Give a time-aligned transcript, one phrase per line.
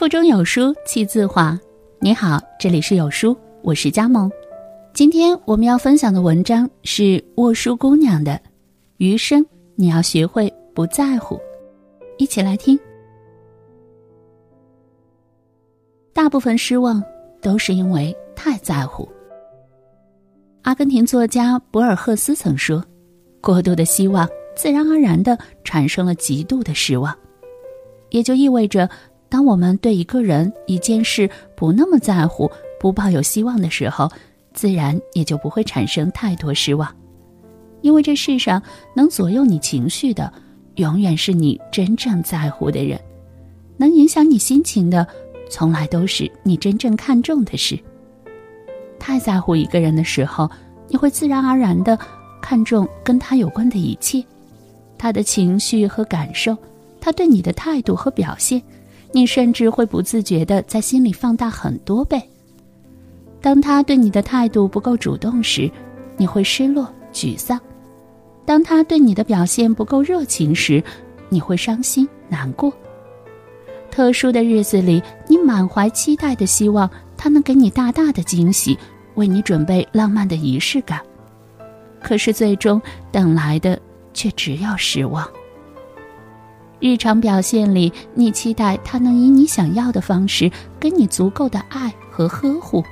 [0.00, 1.60] 腹中有书气自华。
[1.98, 4.32] 你好，这里是有书，我是佳萌。
[4.94, 8.32] 今天我们要分享的文章是沃书姑娘的
[8.96, 9.44] 《余生
[9.74, 11.36] 你要学会不在乎》，
[12.16, 12.80] 一起来听。
[16.14, 17.04] 大部分失望
[17.42, 19.06] 都是因为太在乎。
[20.62, 22.82] 阿根廷作家博尔赫斯曾说
[23.42, 24.26] ：“过度的希望，
[24.56, 27.14] 自然而然的产生了极度的失望。”
[28.08, 28.88] 也就意味着。
[29.30, 34.10] 当我们对一个人、一件事不那么在乎、不抱有希望的时候，
[34.52, 36.94] 自然也就不会产生太多失望。
[37.80, 38.60] 因为这世上
[38.94, 40.30] 能左右你情绪的，
[40.74, 42.98] 永远是你真正在乎的人；
[43.76, 45.06] 能影响你心情的，
[45.48, 47.78] 从来都是你真正看重的事。
[48.98, 50.50] 太在乎一个人的时候，
[50.88, 51.96] 你会自然而然的
[52.42, 54.22] 看重跟他有关的一切，
[54.98, 56.54] 他的情绪和感受，
[57.00, 58.60] 他对你的态度和表现。
[59.12, 62.22] 你甚至会不自觉的在心里放大很多倍。
[63.40, 65.70] 当他对你的态度不够主动时，
[66.16, 67.58] 你会失落、沮丧；
[68.44, 70.82] 当他对你的表现不够热情时，
[71.28, 72.72] 你会伤心、难过。
[73.90, 78.78] 特殊的日子里，你满怀期待的希望他能给你大大的惊喜，
[79.14, 81.00] 为你准备浪漫的仪式感，
[82.00, 83.80] 可是最终等来的
[84.14, 85.26] 却只有失望。
[86.80, 90.50] 日常表现里，你期待他能以你想要的方式
[90.80, 92.82] 给你足够的爱和呵护，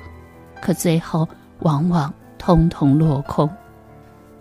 [0.61, 1.27] 可最后
[1.61, 3.49] 往往通通落空，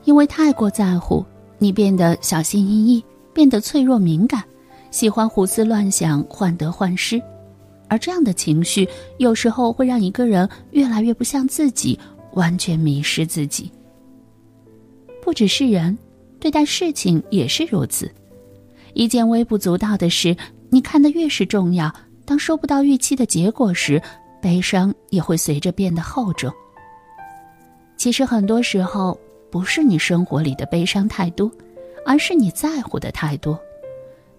[0.03, 1.25] 因为太过在乎，
[1.57, 3.03] 你变得小心翼翼，
[3.33, 4.43] 变得脆弱敏感，
[4.91, 7.21] 喜欢胡思乱想、患得患失，
[7.87, 8.85] 而这样的情绪
[9.17, 11.97] 有时候会让一个人越来越不像自己，
[12.33, 13.71] 完全迷失自己。
[15.21, 15.97] 不只是人，
[16.37, 18.11] 对待事情也是如此。
[18.93, 20.35] 一件微不足道的事，
[20.69, 21.93] 你看得越是重要，
[22.25, 24.01] 当收不到预期的结果时，
[24.41, 26.51] 悲伤也会随着变得厚重。
[27.95, 29.17] 其实很多时候，
[29.49, 31.51] 不是你生活里的悲伤太多，
[32.05, 33.59] 而是你在乎的太多。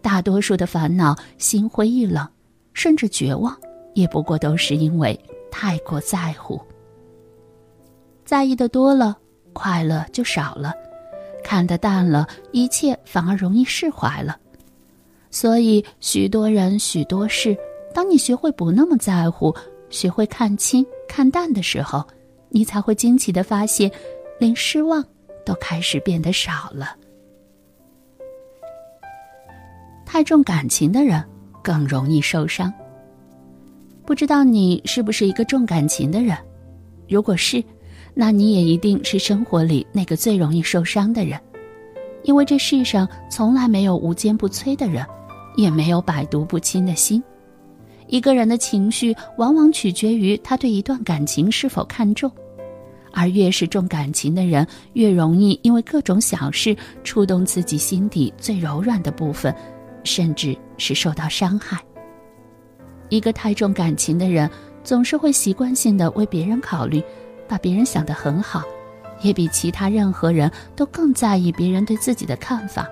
[0.00, 2.26] 大多数的烦恼、心灰意冷，
[2.72, 3.56] 甚至绝望，
[3.94, 5.19] 也不过都是因为
[5.50, 6.60] 太过在乎。
[8.25, 9.16] 在意的多了，
[9.53, 10.70] 快乐就少了；
[11.48, 14.38] 看得淡了，一切反而容易释怀了。
[15.31, 17.56] 所以，许多人、许多事，
[17.94, 19.54] 当你学会不那么在乎，
[19.88, 22.06] 学会看清、看淡的时候，
[22.50, 23.91] 你才会惊奇的发现，
[24.38, 25.03] 连失望
[25.42, 26.94] 都开始变得少了。
[30.04, 31.25] 太重感情的人
[31.65, 32.70] 更容易受伤。
[34.04, 36.36] 不知道你是不是一个重感情的人？
[37.09, 37.65] 如果是，
[38.20, 41.38] 那你也一定是生活里那个最容易受伤的人，
[42.24, 45.06] 因为这世上从来没有无坚不摧的人。
[45.56, 47.20] 也没有百毒不侵的心。
[48.06, 52.30] 一个人的情绪往往取决于他对一段感情是否看重，
[53.12, 59.52] 而越是重感情的人，越容易因为各种小事触动自己心底最柔软的部分，
[60.04, 61.76] 甚至是受到伤害。
[63.08, 64.48] 一个太重感情的人，
[64.84, 67.02] 总是会习惯性的为别人考虑，
[67.48, 68.62] 把别人想得很好，
[69.22, 72.86] 也比其他任何人都更在意别人对自己的看法。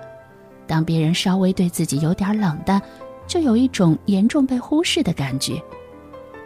[0.65, 2.81] 当别人稍微对自己有点冷淡，
[3.27, 5.61] 就有一种严重被忽视的感觉，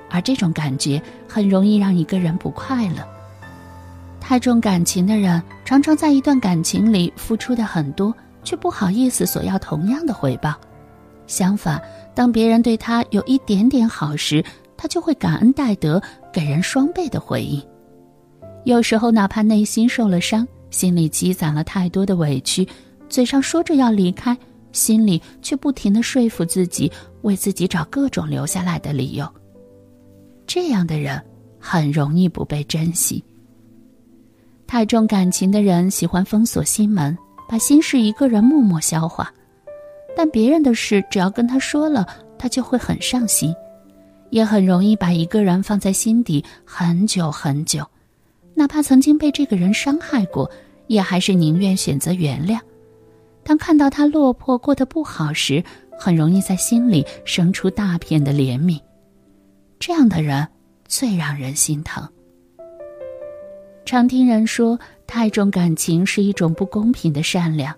[0.09, 3.07] 而这种感觉很容易让一个人不快乐。
[4.19, 10.53] 太重感情的人，常常在一段感情里付出的很多，却不好意思索要同样的回报。
[11.25, 11.81] 相反，
[12.13, 14.43] 当别人对他有一点点好时，
[14.77, 16.01] 他就会感恩戴德，
[16.31, 17.61] 给人双倍的回应。
[18.63, 22.67] 有时候，哪怕内心受了伤，心里积攒了太多的委屈。
[23.09, 24.37] 嘴上说着要离开，
[24.71, 26.91] 心里却不停的说服自己，
[27.23, 29.27] 为自己找各种留下来的理由。
[30.45, 31.21] 这样的人
[31.59, 33.23] 很容易不被珍惜。
[34.67, 37.17] 太重感情的人喜欢封锁心门，
[37.49, 39.33] 把心事一个人默默消化，
[40.15, 43.53] 但别人的事只要跟他说了，他就会很上心，
[44.29, 47.85] 也很容易把一个人放在心底很久很久，
[48.61, 50.47] 哪怕曾经被这个人伤害过，
[50.85, 52.59] 也还是宁愿选择原谅。
[53.41, 55.63] 当看到他落魄过得不好时，
[55.97, 58.79] 很容易在心里生出大片的怜悯。
[59.79, 60.47] 这样的人
[60.85, 62.07] 最让人心疼。
[63.83, 67.75] 常听人说，太重感情是一种不公平的善良。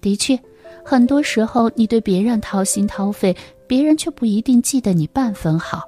[0.00, 0.34] 的确，
[0.82, 3.36] 很多时候你对别人掏心掏肺，
[3.66, 5.82] 别人却不一定记得你半分好。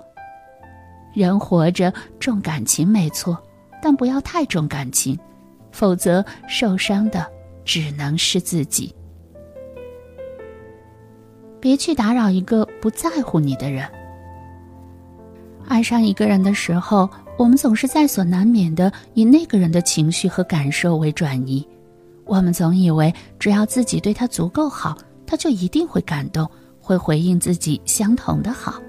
[1.14, 3.42] 人活着重感情没错，
[3.82, 5.18] 但不要太重感情，
[5.70, 7.26] 否则受伤的。
[7.64, 8.92] 只能是自己。
[11.60, 13.88] 别去打扰一个不在乎你的人。
[15.68, 17.08] 爱上一个人的时候，
[17.38, 21.64] 我们总是在所难免的以那个人的情绪和感受为转移。
[22.24, 26.50] 我们总以为只要自己对他足够好，他就一定会感动，
[26.80, 28.82] 会回应自己相同的好，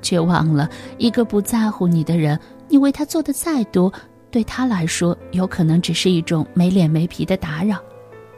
[0.00, 2.38] 却忘了一个不在乎你的人，
[2.68, 3.92] 你为他做的再多，
[4.30, 7.78] 对他来说有可能只是一种没脸没皮的打扰。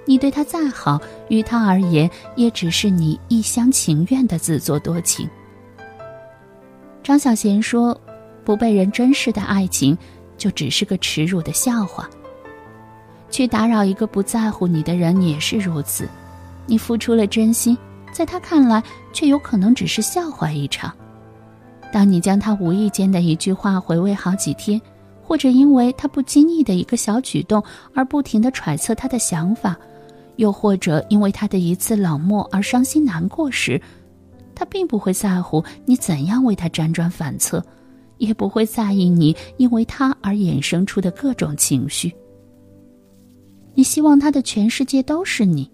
[0.04, 0.98] 你对他再好，
[1.28, 5.28] 于他而言也只是你一厢情愿的自作多情。
[7.02, 7.98] 张小娴说
[8.44, 9.96] ：“不被人珍视的爱情，
[10.36, 12.08] 就只是个耻辱的笑话。
[13.30, 16.08] 去打扰一个不在乎你的人也是如此，
[16.66, 17.76] 你付出了真心，
[18.10, 18.82] 在他看来
[19.12, 20.90] 却有可能只是笑话一场。
[21.92, 24.80] 当你将他无意间的一句话回味好几天，
[25.28, 27.62] 或者因为他不经意的一个小举动
[27.94, 29.76] 而不停的揣测他的想法。”
[30.36, 33.80] 又或者因为他的一次冷漠而伤心难过时，
[34.54, 37.60] 他并不会在乎你怎样为他辗转反侧，
[38.18, 42.14] 也不会在意你因为他而衍生出的各种情绪。
[43.74, 45.68] 你希望他的全世界都是你，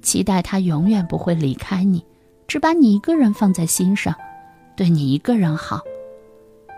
[0.00, 2.00] 期待他永远不会离开你，
[2.46, 4.14] 只把你一个人放在心上，
[4.76, 5.80] 对你一个人好。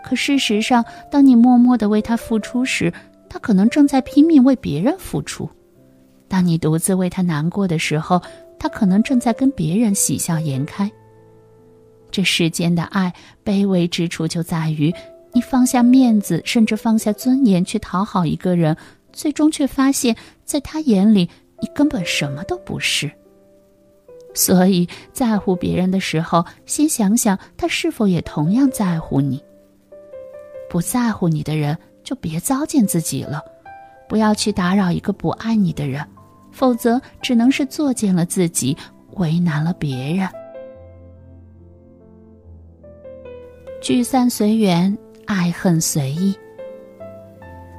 [0.07, 2.93] 可事实上，当你默默的为他付出时，
[3.27, 5.49] 他可能正在拼命为别人付出。
[6.29, 8.21] 当你独自为他难过的时候，
[8.57, 10.89] 他可能正在跟别人喜笑颜开。
[12.09, 13.13] 这世间的爱
[13.43, 14.93] 卑微之处就在于，
[15.33, 18.77] 你放下面子，甚至放下尊严去讨好一个人，
[19.11, 20.15] 最终却发现，
[20.45, 23.11] 在他眼里你根本什么都不是。
[24.33, 29.43] 所以在乎别人的时候，先想想他是否也同样在乎你。
[30.69, 33.41] 不在乎你的人，就别糟践自己了，
[34.07, 36.05] 不要去打扰一个不爱你的人。
[36.51, 38.75] 否则，只能是作践了自己，
[39.11, 40.27] 为难了别人。
[43.79, 46.35] 聚散随缘，爱恨随意。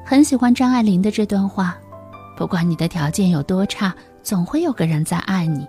[0.06, 1.76] 很喜欢张爱玲的这段话：
[2.36, 3.92] 不管你的条件有多差，
[4.22, 5.66] 总会有个人在爱你；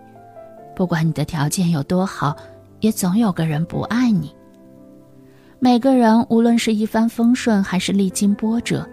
[0.76, 2.36] 不管你的条件有多好，
[2.80, 4.34] 也总有个人不爱你。
[5.62, 8.88] 每个人，无论是一帆风顺，还是历经波折，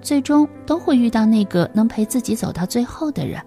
[0.00, 3.38] 最终都会遇到那个能陪自己走到最后的人。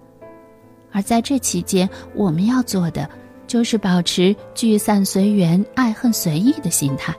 [0.92, 3.10] 而在这期间，我们要做的
[3.48, 7.12] 就是保持聚散随缘、爱恨随意的心态。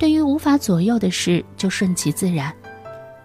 [0.00, 2.50] 对于无法左右的事，就顺其自然；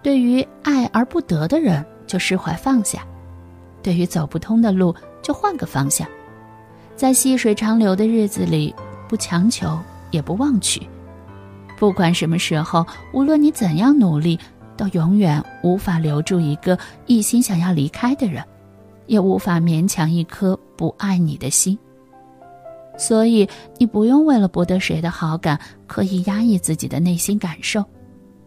[0.04, 3.00] 对于爱而不得的人，就释怀放下；
[3.82, 6.06] 对于走不通的路，就换个方向。
[6.94, 8.72] 在细水长流的日子里，
[9.08, 9.76] 不强求，
[10.12, 10.88] 也不妄取。
[11.78, 14.38] 不管什么时候，无论你怎样努力，
[14.76, 18.42] 都永远无法留住一个一心想要离开的人。
[19.06, 21.78] 也无法勉强一颗不爱你的心，
[22.98, 25.56] 所以你不用为了博得谁的好感
[25.86, 27.84] 刻意压抑自己的内心感受，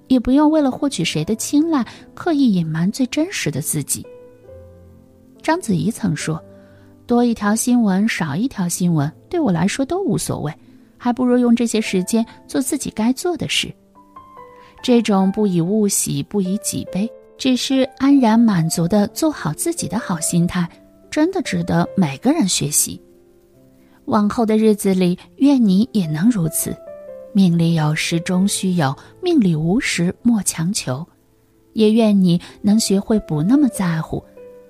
[0.09, 4.05] 也不用为了获取谁的青睐刻意隐瞒最真实的自己。
[5.41, 6.43] 章子怡曾说
[7.07, 10.53] ：“多一条新闻，少一条新闻，对我来说都无所谓，
[10.99, 13.73] 还不如用这些时间做自己该做的事。”
[14.83, 17.09] 这种不以物喜，不以己悲。
[17.37, 20.69] 只是安然满足的做好自己的好心态，
[21.09, 23.01] 真的值得每个人学习。
[24.05, 26.75] 往后的日子里，愿你也能如此。
[27.31, 31.07] 命里有时终须有，命里无时莫强求。
[31.71, 34.21] 也愿你能学会不那么在乎，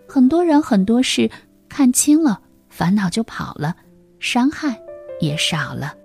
[0.08, 1.28] 很多人很多事
[1.68, 3.76] 看清了，烦恼就跑了，
[4.20, 4.80] 伤害
[5.20, 5.96] 也少了。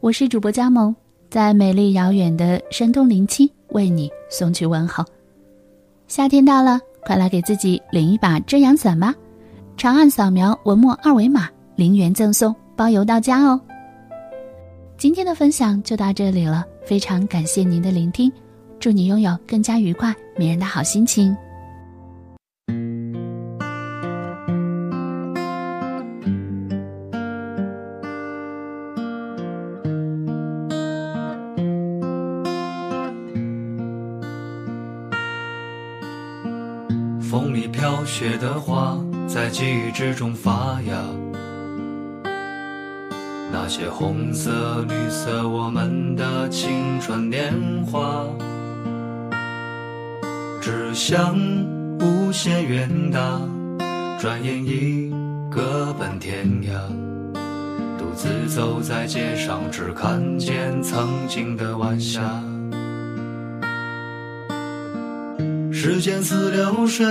[0.00, 0.94] 我是主播佳萌。
[1.28, 5.04] 在美丽遥远的山东临清，为你送去问候。
[6.06, 9.12] 夏天到了，快来给自己领一把遮阳伞吧！
[9.76, 13.60] 长按扫描文末二维码，零元赠送，包邮到家哦。
[14.96, 18.32] 今天的分享就到这里了，非常感谢您的聆听，
[18.78, 21.36] 祝你拥有更加愉快、迷人的好心情。
[37.78, 41.00] 飘雪的花，在记忆之中发芽。
[43.52, 47.54] 那些红色、绿色，我们的青春年
[47.86, 48.24] 华，
[50.60, 51.38] 只想
[52.00, 53.40] 无限远大，
[54.18, 55.14] 转眼已
[55.48, 56.72] 各奔天涯。
[57.96, 62.42] 独自走在街上，只看见曾经的晚霞。
[65.70, 67.06] 时间似流水，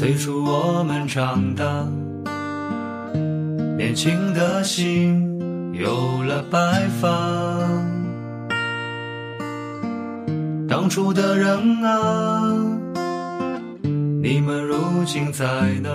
[0.00, 1.86] 催促我们长大。
[3.76, 5.38] 年轻的心
[5.74, 7.68] 有了白发。
[10.66, 12.50] 当初的人啊，
[14.22, 15.44] 你们如今在
[15.82, 15.90] 哪？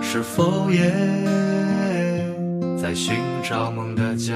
[0.00, 0.90] 是否也
[2.80, 4.34] 在寻找梦的家？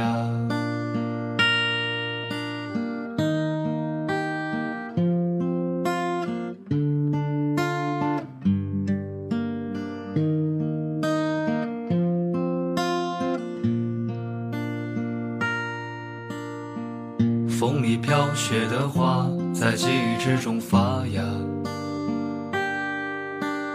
[18.01, 21.23] 飘雪的花，在记忆之中发芽。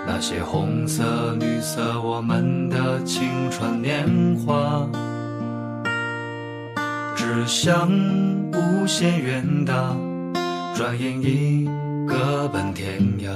[0.08, 4.05] 那些红色、绿色，我们的青春年
[4.46, 4.88] 华。
[7.15, 7.89] 志向
[8.53, 9.96] 无限远大，
[10.75, 11.67] 转眼已
[12.08, 13.29] 各奔天涯。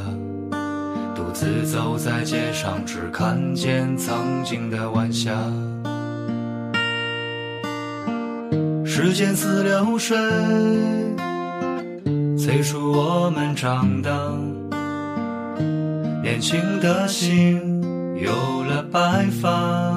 [1.16, 5.32] 独自走在街上，只看见曾经的晚霞。
[9.02, 10.18] 时间似流水，
[12.38, 14.12] 催促我们长大。
[16.22, 17.82] 年轻的心
[18.22, 18.30] 有
[18.66, 19.94] 了白发。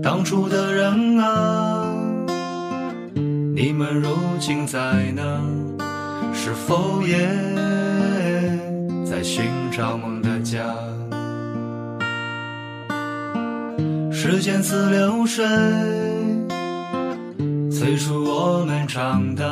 [0.00, 1.84] 当初的人啊，
[3.52, 4.78] 你们如今在
[5.16, 5.22] 哪？
[6.32, 7.18] 是否也
[9.04, 10.62] 在寻找梦的家？
[14.20, 15.46] 时间似流水，
[17.70, 19.44] 催促我们长大。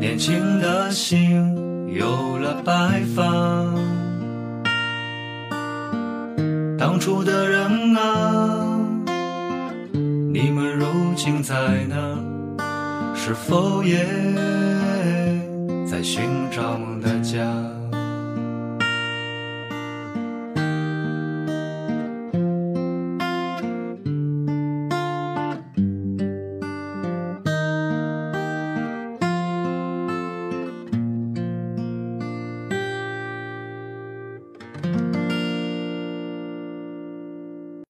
[0.00, 1.54] 年轻的心
[1.94, 3.22] 有了白发。
[6.76, 8.66] 当初的人啊，
[10.34, 11.54] 你们如今在
[11.88, 11.96] 哪？
[13.14, 14.04] 是否也
[15.88, 17.46] 在寻找梦的家？